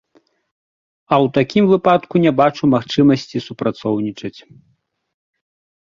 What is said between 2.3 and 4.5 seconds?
бачу магчымасці супрацоўнічаць.